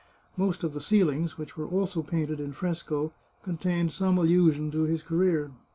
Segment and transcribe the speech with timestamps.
[0.35, 3.13] Most of the ceilings, which were also painted in fresco,
[3.43, 5.51] con tained some allusion to his career.